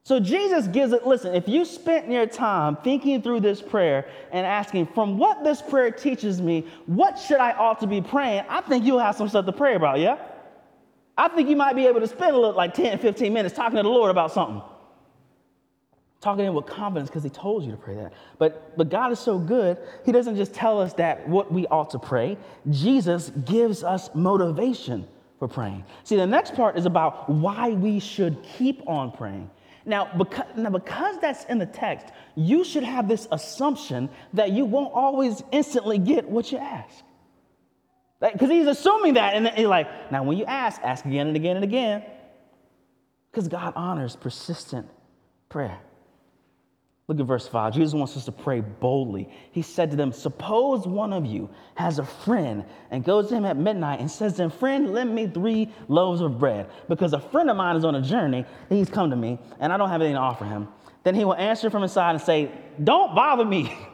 [0.04, 4.46] So Jesus gives it, listen, if you spent your time thinking through this prayer and
[4.46, 8.62] asking, from what this prayer teaches me, what should I ought to be praying, I
[8.62, 10.18] think you'll have some stuff to pray about, yeah?
[11.18, 13.78] I think you might be able to spend a little like 10, 15 minutes talking
[13.78, 14.62] to the Lord about something
[16.22, 18.14] talking to him with confidence because he told you to pray that.
[18.38, 21.90] But, but God is so good, he doesn't just tell us that what we ought
[21.90, 22.38] to pray,
[22.70, 25.08] Jesus gives us motivation
[25.40, 25.84] for praying.
[26.04, 29.50] See, the next part is about why we should keep on praying.
[29.84, 34.64] Now because, now, because that's in the text, you should have this assumption that you
[34.64, 37.04] won't always instantly get what you ask.
[38.22, 41.56] Because he's assuming that, and he's like, now when you ask, ask again and again
[41.56, 42.04] and again.
[43.32, 44.88] Because God honors persistent
[45.50, 45.80] prayer.
[47.08, 47.74] Look at verse 5.
[47.74, 49.28] Jesus wants us to pray boldly.
[49.52, 53.44] He said to them, Suppose one of you has a friend and goes to him
[53.44, 57.20] at midnight and says to him, Friend, lend me three loaves of bread, because a
[57.20, 59.90] friend of mine is on a journey and he's come to me, and I don't
[59.90, 60.68] have anything to offer him.
[61.04, 63.76] Then he will answer from inside and say, Don't bother me.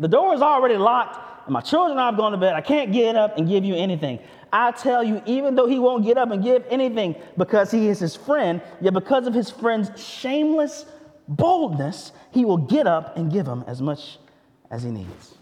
[0.00, 2.54] The door is already locked, my children are going to bed.
[2.54, 4.18] I can't get up and give you anything.
[4.52, 7.98] I tell you, even though he won't get up and give anything because he is
[7.98, 10.84] his friend, yet because of his friend's shameless
[11.26, 14.18] boldness, he will get up and give him as much
[14.70, 15.34] as he needs.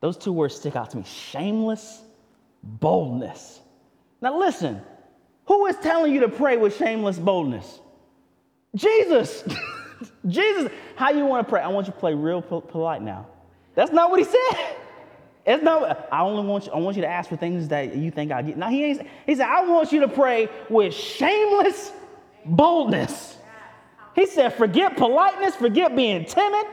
[0.00, 2.02] Those two words stick out to me shameless
[2.62, 3.60] boldness.
[4.20, 4.82] Now, listen,
[5.46, 7.80] who is telling you to pray with shameless boldness?
[8.74, 9.44] Jesus.
[10.28, 11.62] Jesus, how you want to pray?
[11.62, 13.26] I want you to play real polite now.
[13.78, 14.76] That's not what he said.
[15.46, 18.10] It's not, I only want you, I want you to ask for things that you
[18.10, 18.56] think I'll get.
[18.56, 21.92] Now he ain't, he said, I want you to pray with shameless
[22.44, 23.36] boldness.
[24.16, 26.66] He said, forget politeness, forget being timid.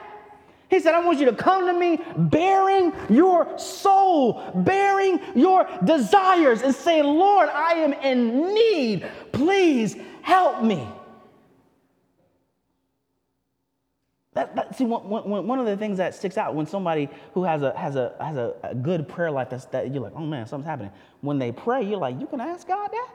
[0.67, 6.63] He said, I want you to come to me bearing your soul, bearing your desires,
[6.63, 9.07] and say, Lord, I am in need.
[9.31, 10.87] Please help me.
[14.35, 17.45] That, that, see, one, one, one of the things that sticks out when somebody who
[17.45, 20.25] has a, has a, has a, a good prayer life, that's, that you're like, oh
[20.25, 20.91] man, something's happening.
[21.21, 23.09] When they pray, you're like, you can ask God that?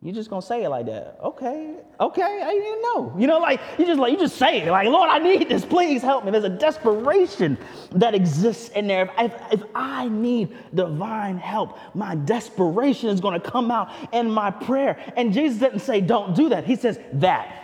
[0.00, 1.18] You're just gonna say it like that.
[1.22, 3.14] Okay, okay, I didn't know.
[3.18, 5.64] You know, like you just like you just say it, like, Lord, I need this,
[5.64, 6.30] please help me.
[6.30, 7.58] There's a desperation
[7.92, 9.10] that exists in there.
[9.18, 14.98] If, if I need divine help, my desperation is gonna come out in my prayer.
[15.16, 16.64] And Jesus didn't say, don't do that.
[16.64, 17.56] He says, that.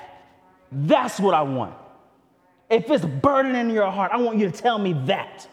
[0.73, 1.75] That's what I want.
[2.71, 5.49] If it's burden in your heart, I want you to tell me that.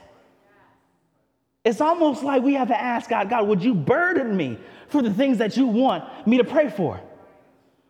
[1.63, 5.13] It's almost like we have to ask God, God, would you burden me for the
[5.13, 6.99] things that you want me to pray for?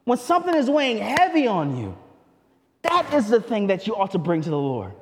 [0.03, 1.97] When something is weighing heavy on you,
[2.81, 4.93] that is the thing that you ought to bring to the Lord.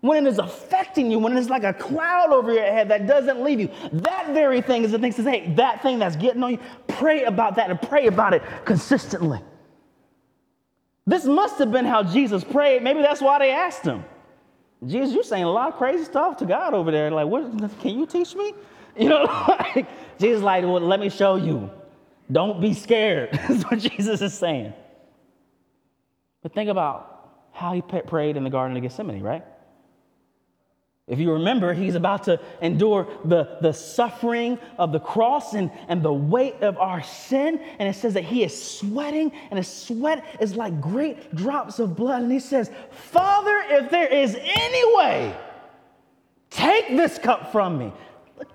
[0.00, 3.42] When it is affecting you, when it's like a cloud over your head that doesn't
[3.42, 6.42] leave you, that very thing is the thing that says, hey, that thing that's getting
[6.42, 9.40] on you, pray about that and pray about it consistently.
[11.08, 12.82] This must have been how Jesus prayed.
[12.82, 14.04] Maybe that's why they asked him.
[14.86, 17.10] Jesus, you're saying a lot of crazy stuff to God over there.
[17.10, 18.54] Like, what can you teach me?
[18.98, 19.86] You know, like,
[20.18, 21.70] Jesus like, well, let me show you.
[22.32, 23.30] Don't be scared.
[23.48, 24.72] That's what Jesus is saying.
[26.42, 29.44] But think about how he prayed in the Garden of Gethsemane, right?
[31.08, 36.02] If you remember, he's about to endure the, the suffering of the cross and, and
[36.02, 37.60] the weight of our sin.
[37.78, 41.96] And it says that he is sweating, and his sweat is like great drops of
[41.96, 42.22] blood.
[42.22, 45.34] And he says, Father, if there is any way,
[46.50, 47.90] take this cup from me.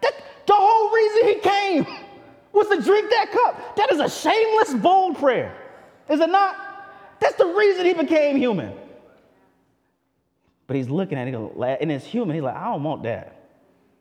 [0.02, 0.14] That,
[0.46, 1.88] the whole reason he came
[2.52, 3.76] was to drink that cup.
[3.78, 5.58] That is a shameless, bold prayer.
[6.08, 6.56] Is it not?
[7.20, 8.74] That's the reason he became human.
[10.68, 11.36] But he's looking at it,
[11.82, 12.36] and it's human.
[12.36, 13.40] He's like, I don't want that.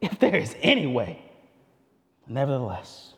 [0.02, 1.22] If there is any way,
[2.26, 3.14] nevertheless,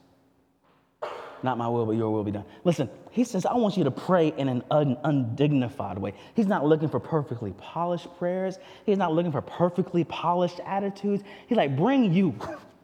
[1.42, 2.44] not my will, but your will be done.
[2.64, 6.14] Listen, he says, I want you to pray in an un- undignified way.
[6.34, 8.58] He's not looking for perfectly polished prayers.
[8.86, 11.22] He's not looking for perfectly polished attitudes.
[11.46, 12.34] He's like, bring you,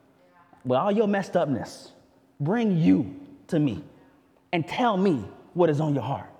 [0.65, 1.93] with all your messed upness,
[2.39, 3.19] bring you
[3.49, 3.83] to me
[4.53, 6.31] and tell me what is on your heart.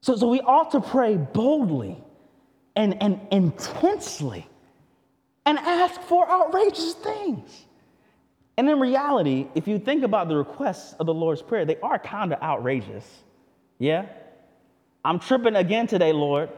[0.00, 2.02] So, so we ought to pray boldly
[2.76, 4.46] and, and intensely
[5.44, 7.66] and ask for outrageous things.
[8.58, 11.98] And in reality, if you think about the requests of the Lord's Prayer, they are
[11.98, 13.06] kind of outrageous.
[13.78, 14.06] Yeah?
[15.04, 16.50] I'm tripping again today, Lord.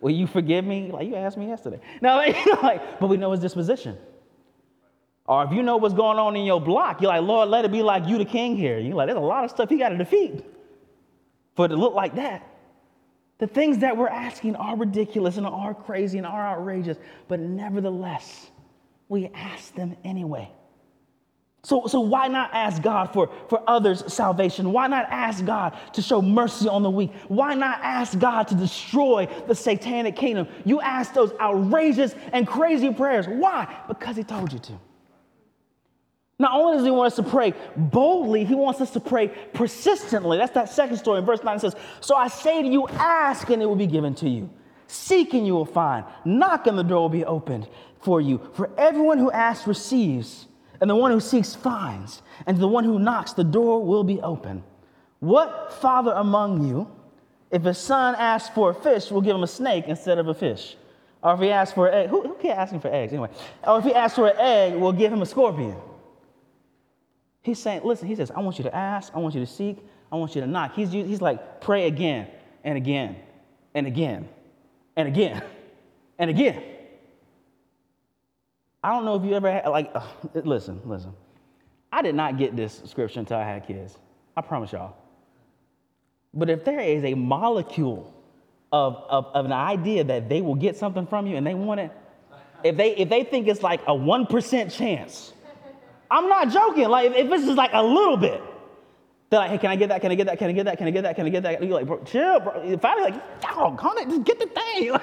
[0.00, 0.90] Will you forgive me?
[0.92, 1.80] Like you asked me yesterday.
[2.00, 3.96] No, like, like, but we know his disposition.
[5.26, 7.72] Or if you know what's going on in your block, you're like, Lord, let it
[7.72, 8.78] be like you the king here.
[8.78, 10.44] You're like, there's a lot of stuff he got to defeat
[11.56, 12.48] for it to look like that.
[13.38, 16.96] The things that we're asking are ridiculous and are crazy and are outrageous,
[17.28, 18.50] but nevertheless,
[19.08, 20.50] we ask them anyway.
[21.62, 24.72] So, so why not ask God for, for others' salvation?
[24.72, 27.12] Why not ask God to show mercy on the weak?
[27.26, 30.46] Why not ask God to destroy the satanic kingdom?
[30.64, 33.26] You ask those outrageous and crazy prayers.
[33.26, 33.82] Why?
[33.88, 34.72] Because He told you to.
[36.38, 40.36] Not only does He want us to pray boldly, He wants us to pray persistently.
[40.36, 41.56] That's that second story in verse 9.
[41.56, 44.50] It says, So I say to you, ask and it will be given to you.
[44.86, 46.04] Seek and you will find.
[46.24, 47.68] Knock and the door will be opened
[48.00, 48.40] for you.
[48.52, 50.46] For everyone who asks receives
[50.80, 54.04] and the one who seeks finds, and to the one who knocks, the door will
[54.04, 54.62] be open.
[55.20, 56.90] What father among you,
[57.50, 60.34] if his son asks for a fish, will give him a snake instead of a
[60.34, 60.76] fish?
[61.22, 63.30] Or if he asks for an egg, who, who can't ask him for eggs anyway?
[63.66, 65.76] Or if he asks for an egg, we'll give him a scorpion.
[67.46, 69.78] He's saying, listen, he says, I want you to ask, I want you to seek,
[70.10, 70.74] I want you to knock.
[70.74, 72.26] He's, he's like, pray again
[72.64, 73.14] and again
[73.72, 74.28] and again
[74.96, 75.44] and again
[76.18, 76.60] and again.
[78.82, 80.04] I don't know if you ever had, like, uh,
[80.34, 81.12] listen, listen.
[81.92, 83.96] I did not get this scripture until I had kids.
[84.36, 84.96] I promise y'all.
[86.34, 88.12] But if there is a molecule
[88.72, 91.78] of, of, of an idea that they will get something from you and they want
[91.78, 91.92] it,
[92.64, 95.32] if they, if they think it's like a 1% chance,
[96.10, 96.88] I'm not joking.
[96.88, 98.42] Like, if, if this is like a little bit,
[99.30, 100.00] they're like, hey, can I get that?
[100.00, 100.38] Can I get that?
[100.38, 100.78] Can I get that?
[100.78, 101.16] Can I get that?
[101.16, 101.62] Can I get that?
[101.62, 102.78] You're like, bro, chill, bro.
[102.78, 104.92] Finally, like, dog, just get the thing.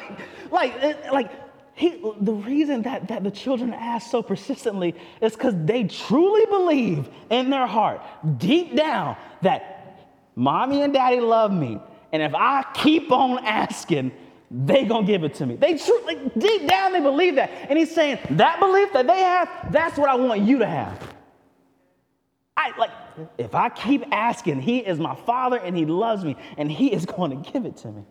[0.51, 1.31] Like, like, like
[1.73, 7.09] he, the reason that, that the children ask so persistently is because they truly believe
[7.31, 8.01] in their heart,
[8.37, 11.79] deep down, that mommy and daddy love me.
[12.11, 14.11] And if I keep on asking,
[14.53, 15.55] they gonna give it to me.
[15.55, 17.49] They truly, deep down, they believe that.
[17.69, 21.13] And he's saying, that belief that they have, that's what I want you to have.
[22.55, 22.91] I like,
[23.39, 27.05] if I keep asking, he is my father and he loves me and he is
[27.17, 28.03] going to give it to me.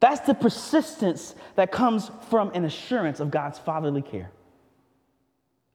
[0.00, 4.30] That's the persistence that comes from an assurance of God's fatherly care.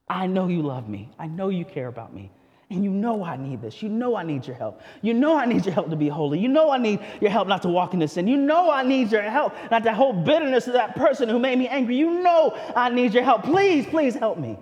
[0.08, 1.10] I know you love me.
[1.18, 2.32] I know you care about me.
[2.74, 3.84] And you know I need this.
[3.84, 4.80] You know I need your help.
[5.00, 6.40] You know I need your help to be holy.
[6.40, 8.26] You know I need your help not to walk into sin.
[8.26, 11.56] You know I need your help not to hold bitterness to that person who made
[11.56, 11.94] me angry.
[11.94, 13.44] You know I need your help.
[13.44, 14.58] Please, please help me.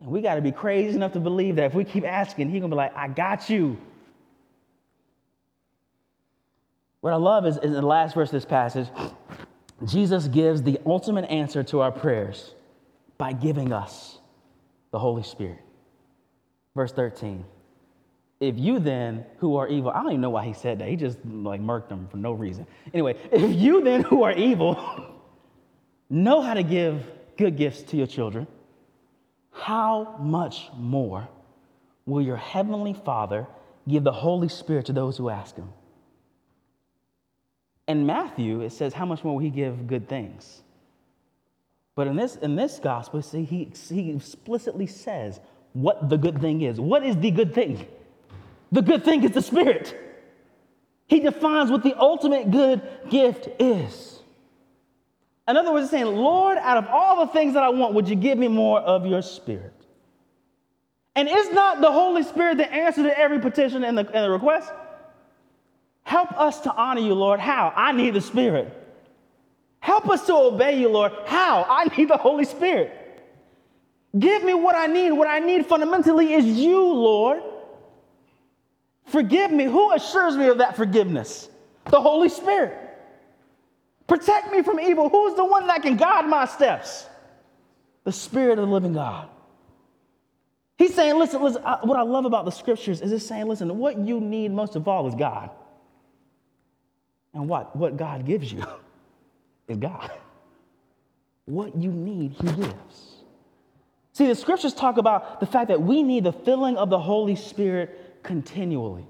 [0.00, 2.60] And we got to be crazy enough to believe that if we keep asking, He's
[2.60, 3.76] going to be like, I got you.
[7.00, 8.86] What I love is, is in the last verse of this passage,
[9.86, 12.54] Jesus gives the ultimate answer to our prayers
[13.16, 14.18] by giving us
[14.92, 15.64] the Holy Spirit.
[16.78, 17.44] Verse 13.
[18.38, 20.88] If you then, who are evil, I don't even know why he said that.
[20.88, 22.68] He just like murked them for no reason.
[22.94, 24.78] Anyway, if you then, who are evil,
[26.08, 27.04] know how to give
[27.36, 28.46] good gifts to your children,
[29.50, 31.28] how much more
[32.06, 33.48] will your heavenly Father
[33.88, 35.72] give the Holy Spirit to those who ask him?
[37.88, 40.62] In Matthew, it says, How much more will he give good things?
[41.96, 45.40] But in this, in this gospel, see, he, he explicitly says
[45.72, 46.80] what the good thing is.
[46.80, 47.86] What is the good thing?
[48.72, 49.96] The good thing is the Spirit.
[51.06, 54.20] He defines what the ultimate good gift is.
[55.48, 58.16] In other words, saying, Lord, out of all the things that I want, would you
[58.16, 59.72] give me more of your Spirit?
[61.16, 64.30] And is not the Holy Spirit the answer to every petition and the, and the
[64.30, 64.70] request?
[66.02, 67.40] Help us to honor you, Lord.
[67.40, 67.72] How?
[67.74, 68.74] I need the Spirit.
[69.80, 71.12] Help us to obey you, Lord.
[71.26, 71.64] How?
[71.68, 72.92] I need the Holy Spirit.
[74.16, 75.12] Give me what I need.
[75.12, 77.42] What I need fundamentally is you, Lord.
[79.06, 79.64] Forgive me.
[79.64, 81.48] Who assures me of that forgiveness?
[81.86, 82.76] The Holy Spirit.
[84.06, 85.08] Protect me from evil.
[85.08, 87.06] Who's the one that can guide my steps?
[88.04, 89.28] The Spirit of the living God.
[90.78, 93.76] He's saying, listen, listen, I, what I love about the scriptures is it's saying, listen,
[93.76, 95.50] what you need most of all is God.
[97.34, 97.74] And what?
[97.76, 98.64] What God gives you
[99.68, 100.10] is God.
[101.44, 103.17] What you need, He gives.
[104.18, 107.36] See, the scriptures talk about the fact that we need the filling of the Holy
[107.36, 109.06] Spirit continually.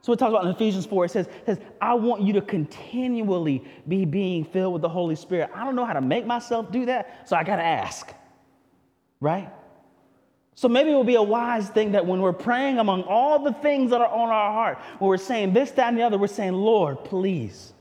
[0.00, 2.40] So it talks about in Ephesians 4, it says, it says, I want you to
[2.40, 5.50] continually be being filled with the Holy Spirit.
[5.54, 8.12] I don't know how to make myself do that, so I got to ask,
[9.20, 9.48] right?
[10.56, 13.52] So maybe it would be a wise thing that when we're praying among all the
[13.52, 16.26] things that are on our heart, when we're saying this, that, and the other, we're
[16.26, 17.72] saying, Lord, please,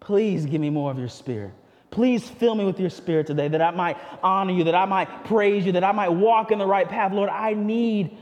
[0.00, 1.52] please give me more of your spirit.
[1.90, 5.24] Please fill me with your spirit today that I might honor you, that I might
[5.24, 7.12] praise you, that I might walk in the right path.
[7.12, 8.16] Lord, I need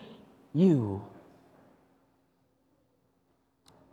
[0.54, 1.04] you.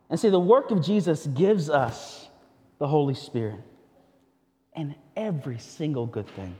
[0.09, 2.27] And see, the work of Jesus gives us
[2.79, 3.59] the Holy Spirit
[4.73, 6.55] and every single good thing.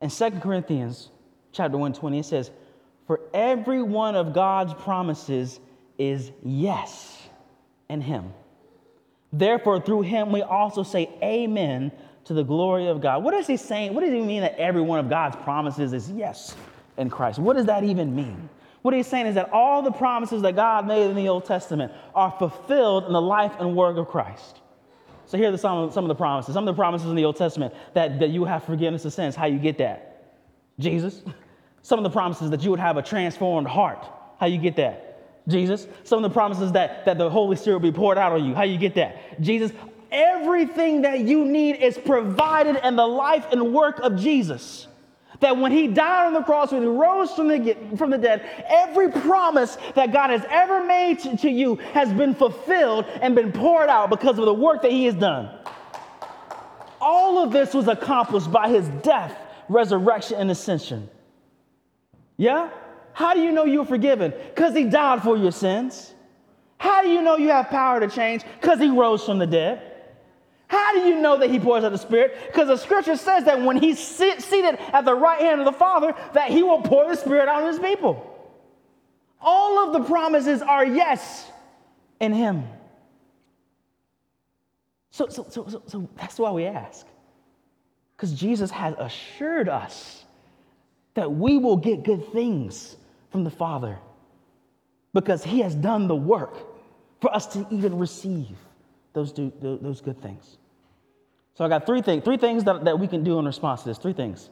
[0.00, 1.10] In 2 Corinthians
[1.52, 2.50] chapter 120, it says,
[3.06, 5.60] For every one of God's promises
[5.98, 7.20] is yes
[7.88, 8.32] in him.
[9.32, 11.92] Therefore, through him we also say amen
[12.24, 13.22] to the glory of God.
[13.22, 13.94] What is he saying?
[13.94, 16.54] What does he mean that every one of God's promises is yes
[16.96, 17.38] in Christ?
[17.38, 18.48] What does that even mean?
[18.82, 21.92] What he's saying is that all the promises that God made in the Old Testament
[22.14, 24.60] are fulfilled in the life and work of Christ.
[25.26, 26.54] So here are some, some of the promises.
[26.54, 29.36] Some of the promises in the Old Testament that, that you have forgiveness of sins.
[29.36, 30.34] How you get that?
[30.78, 31.22] Jesus.
[31.82, 34.06] Some of the promises that you would have a transformed heart.
[34.38, 35.09] How you get that?
[35.50, 35.86] Jesus.
[36.04, 38.54] Some of the promises that, that the Holy Spirit will be poured out on you.
[38.54, 39.40] How you get that?
[39.40, 39.72] Jesus.
[40.12, 44.88] Everything that you need is provided in the life and work of Jesus.
[45.40, 48.42] That when he died on the cross, when he rose from the, from the dead,
[48.68, 53.50] every promise that God has ever made to, to you has been fulfilled and been
[53.52, 55.48] poured out because of the work that he has done.
[57.00, 59.34] All of this was accomplished by his death,
[59.68, 61.08] resurrection, and ascension.
[62.36, 62.68] Yeah?
[63.12, 64.32] How do you know you're forgiven?
[64.54, 66.14] Because he died for your sins.
[66.78, 68.42] How do you know you have power to change?
[68.60, 69.82] Because he rose from the dead.
[70.66, 72.36] How do you know that he pours out the Spirit?
[72.46, 76.14] Because the scripture says that when he's seated at the right hand of the Father,
[76.32, 78.26] that he will pour the Spirit on his people.
[79.40, 81.50] All of the promises are yes
[82.20, 82.64] in him.
[85.10, 87.04] So, so, so, so, so that's why we ask.
[88.16, 90.24] Because Jesus has assured us
[91.14, 92.96] that we will get good things
[93.30, 93.98] from the Father
[95.12, 96.56] because he has done the work
[97.20, 98.56] for us to even receive
[99.12, 100.58] those, do, those good things.
[101.54, 103.88] So I got three things, three things that, that we can do in response to
[103.88, 103.98] this.
[103.98, 104.50] Three things.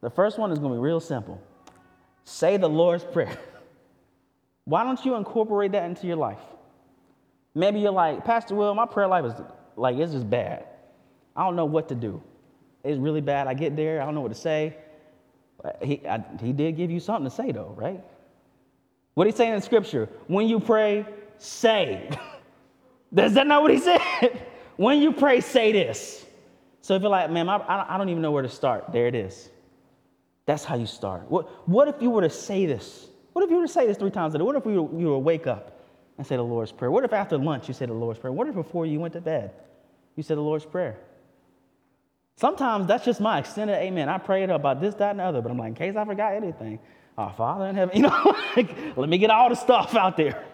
[0.00, 1.40] The first one is going to be real simple.
[2.24, 3.36] Say the Lord's Prayer.
[4.64, 6.40] Why don't you incorporate that into your life?
[7.54, 9.32] Maybe you're like, Pastor Will, my prayer life is
[9.76, 10.64] like, it's just bad.
[11.34, 12.22] I don't know what to do.
[12.84, 13.46] It's really bad.
[13.46, 14.76] I get there, I don't know what to say.
[15.64, 18.02] Uh, he, I, he did give you something to say, though, right?
[19.14, 21.04] What he's saying in Scripture, when you pray,
[21.38, 22.10] say.
[23.16, 24.00] Is that not what he said?
[24.76, 26.24] when you pray, say this.
[26.80, 29.14] So if you're like, man, I, I don't even know where to start, there it
[29.14, 29.50] is.
[30.46, 31.30] That's how you start.
[31.30, 33.08] What, what if you were to say this?
[33.32, 34.44] What if you were to say this three times a day?
[34.44, 35.80] What if you you were to wake up
[36.16, 36.90] and say the Lord's Prayer?
[36.90, 38.32] What if after lunch you say the Lord's Prayer?
[38.32, 39.52] What if before you went to bed
[40.18, 40.98] you said the Lord's Prayer?
[42.38, 44.08] Sometimes that's just my extended amen.
[44.08, 46.34] I prayed about this, that, and the other, but I'm like, in case I forgot
[46.34, 46.78] anything,
[47.16, 50.44] our Father in heaven, you know, like, let me get all the stuff out there.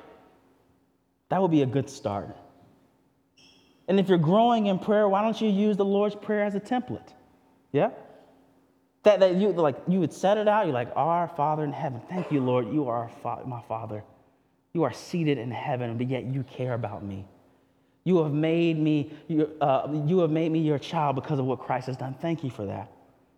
[1.28, 2.34] That would be a good start.
[3.86, 6.60] And if you're growing in prayer, why don't you use the Lord's Prayer as a
[6.60, 7.12] template?
[7.70, 7.90] Yeah?
[9.02, 12.00] That, that you like you would set it out, you're like, Our Father in heaven,
[12.08, 14.02] thank you, Lord, you are fa- my Father.
[14.72, 17.26] You are seated in heaven, but yet you care about me.
[18.04, 21.60] You have made me, you, uh, you have made me your child because of what
[21.60, 22.14] Christ has done.
[22.20, 22.90] Thank you for that.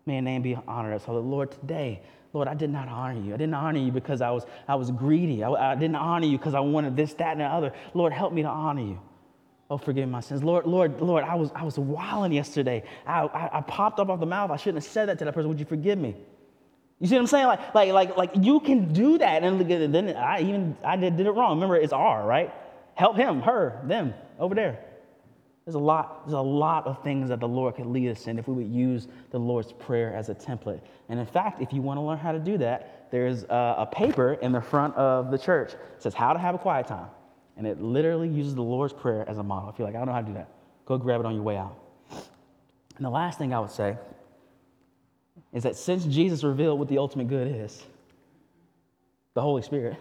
[0.05, 1.01] May your name be honored.
[1.01, 2.01] So, Lord, today,
[2.33, 3.33] Lord, I did not honor you.
[3.33, 5.43] I didn't honor you because I was, I was greedy.
[5.43, 7.71] I, I didn't honor you because I wanted this, that, and the other.
[7.93, 8.99] Lord, help me to honor you.
[9.69, 10.43] Oh, forgive my sins.
[10.43, 12.83] Lord, Lord, Lord, I was, I was wilding yesterday.
[13.05, 14.49] I, I, I, popped up off the mouth.
[14.49, 15.49] I shouldn't have said that to that person.
[15.49, 16.15] Would you forgive me?
[16.99, 17.47] You see what I'm saying?
[17.47, 19.43] Like, like, like, like you can do that.
[19.43, 19.59] And
[19.93, 21.57] then I even, I did, did it wrong.
[21.57, 22.53] Remember, it's R, right?
[22.97, 24.79] Help him, her, them, over there.
[25.65, 28.39] There's a lot, there's a lot of things that the Lord could lead us in
[28.39, 30.81] if we would use the Lord's Prayer as a template.
[31.07, 33.85] And in fact, if you want to learn how to do that, there's a, a
[33.85, 35.73] paper in the front of the church.
[35.73, 37.09] It says how to have a quiet time.
[37.55, 39.69] And it literally uses the Lord's Prayer as a model.
[39.69, 40.49] If you're like, I don't know how to do that,
[40.87, 41.77] go grab it on your way out.
[42.09, 43.95] And the last thing I would say
[45.53, 47.83] is that since Jesus revealed what the ultimate good is,
[49.35, 49.97] the Holy Spirit,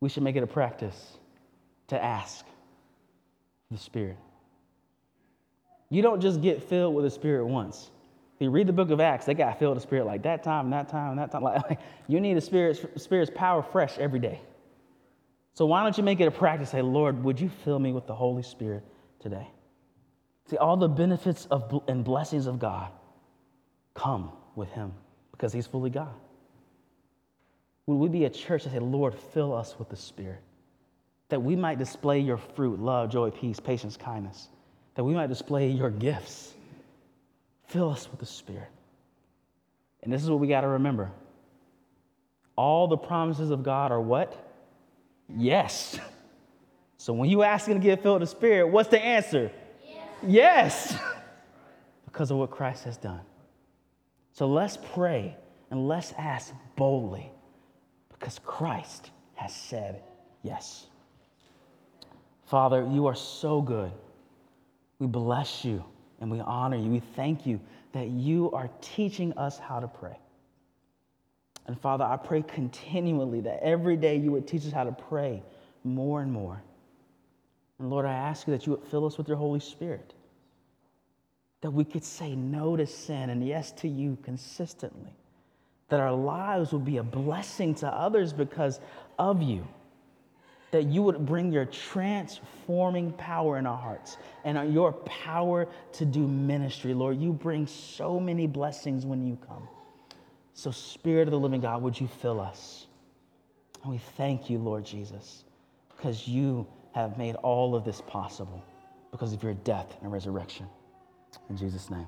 [0.00, 1.18] we should make it a practice
[1.88, 2.44] to ask
[3.70, 4.16] the Spirit.
[5.90, 7.90] You don't just get filled with the Spirit once,
[8.34, 10.42] If you read the book of Acts, they got filled with the Spirit like that
[10.42, 11.42] time that time that time.
[11.46, 14.40] Like, like you need the Spirit's, Spirit's power fresh every day.
[15.54, 16.70] So why don't you make it a practice?
[16.70, 18.84] Say, Lord, would you fill me with the Holy Spirit
[19.20, 19.48] today?
[20.50, 22.90] See, all the benefits of, and blessings of God
[23.94, 24.92] come with Him
[25.32, 26.14] because He's fully God.
[27.86, 30.42] Would we be a church that say, Lord, fill us with the Spirit?
[31.28, 34.48] That we might display your fruit, love, joy, peace, patience, kindness.
[34.94, 36.54] That we might display your gifts.
[37.66, 38.68] Fill us with the Spirit.
[40.02, 41.10] And this is what we got to remember.
[42.54, 44.54] All the promises of God are what?
[45.28, 45.98] Yes.
[46.96, 49.50] So when you ask him to get filled with the Spirit, what's the answer?
[49.84, 50.08] Yes.
[50.26, 50.98] yes.
[52.06, 53.20] because of what Christ has done.
[54.32, 55.36] So let's pray
[55.70, 57.30] and let's ask boldly
[58.10, 60.02] because Christ has said
[60.42, 60.86] yes.
[62.46, 63.92] Father, you are so good.
[64.98, 65.84] We bless you
[66.20, 66.90] and we honor you.
[66.90, 67.60] We thank you
[67.92, 70.16] that you are teaching us how to pray.
[71.66, 75.42] And Father, I pray continually that every day you would teach us how to pray
[75.82, 76.62] more and more.
[77.78, 80.14] And Lord, I ask you that you would fill us with your Holy Spirit,
[81.60, 85.14] that we could say no to sin and yes to you consistently,
[85.88, 88.80] that our lives would be a blessing to others because
[89.18, 89.66] of you,
[90.76, 96.28] that you would bring your transforming power in our hearts and your power to do
[96.28, 96.92] ministry.
[96.92, 99.66] Lord, you bring so many blessings when you come.
[100.52, 102.88] So, Spirit of the living God, would you fill us?
[103.82, 105.44] And we thank you, Lord Jesus,
[105.96, 108.62] because you have made all of this possible
[109.12, 110.66] because of your death and resurrection.
[111.48, 112.06] In Jesus' name,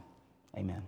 [0.58, 0.82] amen.